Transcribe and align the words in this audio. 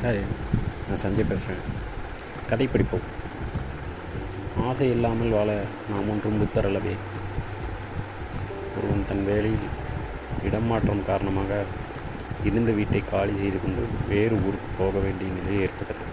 Hi 0.00 0.18
நான் 0.86 1.00
சஞ்சய் 1.02 1.26
பேசுகிறேன் 1.28 1.62
கதை 2.48 2.64
படிப்போம் 2.66 3.04
ஆசை 4.64 4.86
இல்லாமல் 4.90 5.34
வாழ 5.36 5.50
நாம் 5.90 6.10
ஒன்றும் 6.12 6.36
புத்தர் 6.38 6.68
அல்லவே 6.68 6.92
ஒருவன் 8.76 9.06
தன் 9.10 9.24
வேலையில் 9.24 9.66
இடமாற்றம் 10.48 11.02
காரணமாக 11.04 11.60
இருந்த 12.50 12.72
வீட்டை 12.72 13.02
காலி 13.12 13.34
செய்து 13.34 13.60
கொண்டு 13.62 13.84
வேறு 14.08 14.36
ஊருக்கு 14.46 14.68
போக 14.78 14.98
வேண்டிய 14.98 15.30
நிலை 15.38 15.56
ஏற்பட்டது. 15.66 16.04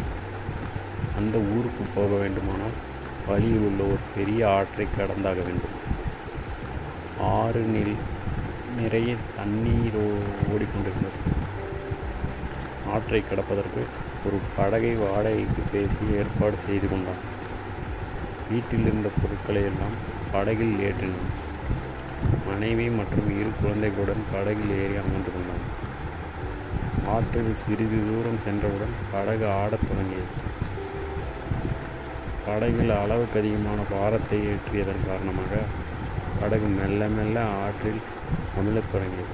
அந்த 1.21 1.37
ஊருக்கு 1.57 1.85
போக 1.97 2.11
வேண்டுமானால் 2.23 2.77
வழியில் 3.27 3.67
உள்ள 3.69 3.83
ஒரு 3.83 4.03
பெரிய 4.15 4.49
ஆற்றை 4.49 4.87
கடந்தாக 4.99 5.41
வேண்டும். 5.49 5.77
ஆறு 7.35 7.63
நில் 7.75 7.95
நிறைய 8.81 9.13
தண்ணீர் 9.39 10.01
ஓடிக்கொண்டிருந்தது. 10.53 11.19
ஆற்றை 12.93 13.21
கடப்பதற்கு 13.21 13.81
ஒரு 14.25 14.37
படகை 14.57 14.93
வாடகைக்கு 15.03 15.61
பேசி 15.71 16.03
ஏற்பாடு 16.19 16.57
செய்து 16.65 16.87
கொண்டான். 16.89 17.21
வீட்டில் 18.49 18.85
இருந்த 18.87 19.09
பொருட்களை 19.21 19.61
எல்லாம் 19.71 19.95
படகில் 20.31 20.75
ஏற்றினான். 20.87 21.29
மனைவி 22.49 22.85
மற்றும் 22.99 23.29
இரு 23.39 23.51
குழந்தைகளுடன் 23.61 24.23
படகில் 24.33 24.73
ஏறி 24.81 24.95
அமர்ந்து 25.03 25.31
கொண்டான். 25.35 25.63
ஆற்றில் 27.13 27.53
சிறிது 27.61 27.99
தூரம் 28.09 28.43
சென்றவுடன் 28.45 28.93
படகு 29.11 29.45
ஆடத் 29.61 29.87
தொடங்கியது. 29.87 30.31
படகில் 32.45 32.93
அளவுக்கு 33.03 33.39
அதிகமான 33.39 33.81
பாரத்தை 33.91 34.39
ஏற்றியதன் 34.51 35.07
காரணமாக 35.09 35.61
படகு 36.39 36.67
மெல்ல 36.79 37.07
மெல்ல 37.17 37.37
ஆற்றில் 37.63 38.01
அமிழத் 38.57 38.91
தொடங்கியது. 38.91 39.33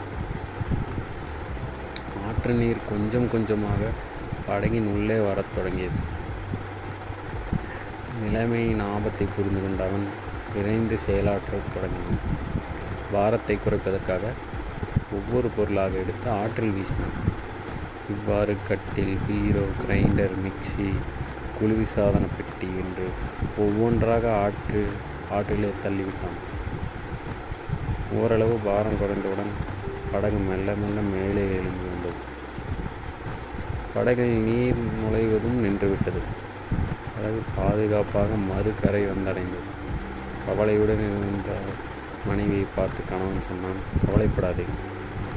ஆற்று 2.39 2.53
நீர் 2.53 2.77
கொஞ்சம் 2.89 3.25
கொஞ்சமாக 3.31 3.87
படகின் 4.47 4.85
உள்ளே 4.91 5.15
வரத் 5.19 5.49
தொடங்கியது. 5.55 5.97
நிலைமையின் 8.21 8.83
ஆபத்தை 8.93 9.25
புரிந்து 9.35 9.61
கொண்ட 9.61 9.81
அவன் 9.87 10.05
விரைந்து 10.53 10.97
செயலாற்றத் 11.05 11.73
தொடங்கினான். 11.73 12.21
பாரத்தை 13.11 13.57
குறைப்பதற்காக 13.57 14.31
ஒவ்வொரு 15.17 15.49
பொருளாக 15.57 15.99
எடுத்து 16.03 16.29
ஆற்றில் 16.29 16.73
வீசினான். 16.77 17.17
இவ்வாறு 18.13 18.55
கட்டில் 18.69 19.13
பீரோ 19.27 19.65
கிரைண்டர் 19.81 20.37
மிக்ஸி 20.45 20.89
குளிர் 21.59 21.91
சாதன 21.95 22.31
பெட்டி 22.37 22.71
என்று 22.83 23.09
ஒவ்வொன்றாக 23.57 24.33
ஆற்று 24.45 24.85
ஆற்றிலே 25.39 25.73
தள்ளிவிட்டான். 25.83 26.39
ஓரளவு 28.21 28.57
பாரம் 28.69 28.99
குறைந்தவுடன் 29.03 29.53
படகு 30.11 30.41
மெல்ல 30.49 30.69
மெல்ல 30.81 30.99
மேலே 31.13 31.45
எழும்பி 31.59 31.85
வந்தது. 31.91 32.27
படகில் 33.93 34.35
நீர் 34.47 34.79
நுழைவதும் 35.01 35.59
நின்றுவிட்டது. 35.63 36.21
படகு 37.13 37.39
பாதுகாப்பாக 37.55 38.35
மறுகரை 38.51 39.01
வந்தடைந்தது. 39.05 39.69
கவலையுடன் 40.45 41.03
இருந்த 41.07 41.51
மனைவியை 42.27 42.65
பார்த்து 42.75 43.01
கணவன் 43.09 43.41
சொன்னான் 43.41 43.79
கவலைப்படாதே. 44.05 44.65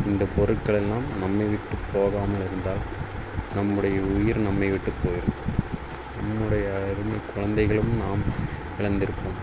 இந்த 0.07 0.25
பொருட்கள் 0.37 0.75
எல்லாம் 0.75 1.07
நம்மை 1.21 1.47
விட்டு 1.47 1.77
போகாமல் 1.93 2.45
இருந்தால் 2.47 2.83
நம்முடைய 3.55 4.01
உயிர் 4.01 4.39
நம்மை 4.39 4.69
விட்டு 4.71 4.93
போயிடும் 5.03 5.41
நம்முடைய 6.19 6.67
அருமை 6.75 7.19
குழந்தைகளும் 7.35 7.93
நாம் 7.97 8.23
இழந்திருப்போம். 8.79 9.41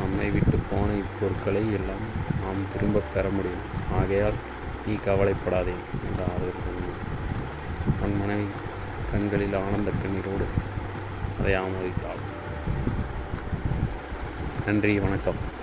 நம்மை 0.00 0.30
விட்டு 0.30 0.58
போன 0.70 0.88
இப்பொருட்களை 1.02 1.64
எல்லாம் 1.78 2.04
நாம் 2.42 2.68
திரும்ப 2.72 3.02
பெற 3.14 3.28
முடியும். 3.28 3.66
ஆகையால் 4.00 4.38
நீ 4.86 4.94
கவலைப்படாதே 5.04 5.76
என்று 6.06 6.24
ஆறுதல் 6.32 6.64
அவன் 7.98 8.16
மனைவி 8.20 8.46
கண்களில் 9.10 9.54
ஆனந்த 9.54 9.90
கண்ணீரோடு 9.90 10.46
அதை 11.40 11.54
ஆமோதித்தாள். 11.54 12.22
நன்றி 14.66 15.00
வணக்கம். 15.00 15.54